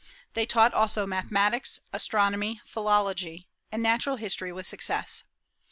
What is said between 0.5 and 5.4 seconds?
also mathematics, astronomy, philology, and natural history with success.